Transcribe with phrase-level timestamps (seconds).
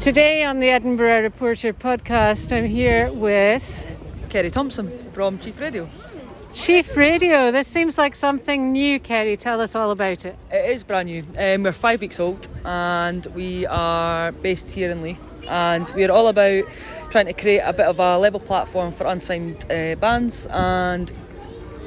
[0.00, 3.96] Today on the Edinburgh Reporter podcast, I'm here with
[4.28, 5.88] Kerry Thomson from Chief Radio.
[6.52, 7.50] Chief Radio.
[7.50, 9.36] This seems like something new, Kerry.
[9.36, 10.36] Tell us all about it.
[10.52, 11.24] It is brand new.
[11.38, 15.26] Um, we're five weeks old and we are based here in Leith.
[15.48, 16.64] And we're all about
[17.10, 21.10] trying to create a bit of a level platform for unsigned uh, bands and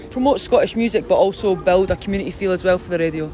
[0.10, 3.32] promote Scottish music, but also build a community feel as well for the radio.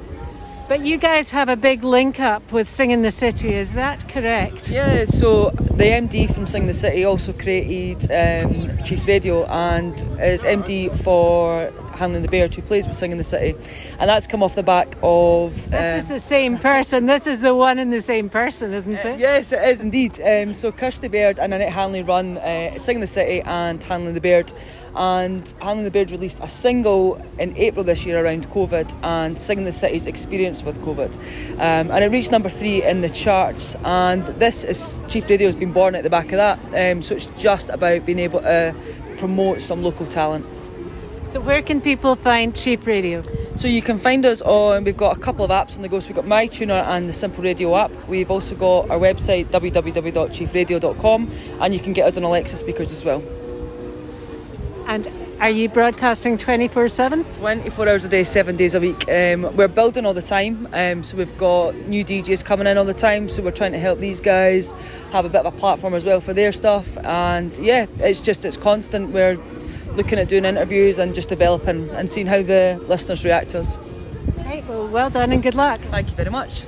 [0.68, 4.10] But you guys have a big link up with Sing in the City, is that
[4.10, 4.68] correct?
[4.68, 10.42] Yeah, so the MD from Sing the City also created um, Chief Radio and is
[10.42, 13.56] MD for Handling the Beard, who plays with Sing in the City.
[14.00, 15.54] And that's come off the back of.
[15.70, 17.06] This is um, the same person.
[17.06, 19.20] This is the one and the same person, isn't uh, it?
[19.20, 20.20] yes, it is indeed.
[20.20, 24.16] Um, so Kirsty Baird and Annette Hanley run uh, Sing in the City and Handling
[24.16, 24.52] the Beard
[24.96, 29.60] and Handling the Beard released a single in April this year around COVID and Sing
[29.60, 30.08] in the City's
[30.56, 31.14] experience with COVID.
[31.56, 33.76] Um, and it reached number three in the charts.
[33.84, 36.60] And this is Chief Radio has been born at the back of that.
[36.74, 38.76] Um, so it's just about being able to
[39.18, 40.46] promote some local talent.
[41.28, 43.24] So where can people find Chief Radio?
[43.56, 44.84] So you can find us on.
[44.84, 46.00] We've got a couple of apps on the go.
[46.00, 47.92] So we've got MyTuner and the Simple Radio app.
[48.08, 51.32] We've also got our website www.chiefradio.com,
[51.62, 53.24] and you can get us on Alexa speakers as well.
[54.88, 55.08] And
[55.40, 57.24] are you broadcasting 24 7?
[57.24, 59.10] 24 hours a day, seven days a week.
[59.10, 62.86] Um, we're building all the time, um, so we've got new DJs coming in all
[62.86, 64.74] the time, so we're trying to help these guys
[65.12, 66.98] have a bit of a platform as well for their stuff.
[67.00, 69.10] And yeah, it's just, it's constant.
[69.10, 69.38] We're
[69.96, 73.78] looking at doing interviews and just developing and seeing how the listeners react to us.
[74.38, 75.80] Right, well, well done and good luck.
[75.90, 76.64] Thank you very much.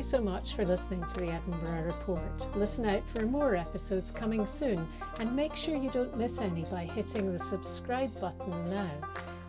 [0.00, 2.56] You so much for listening to the Edinburgh Report.
[2.56, 6.84] Listen out for more episodes coming soon and make sure you don't miss any by
[6.84, 8.90] hitting the subscribe button now.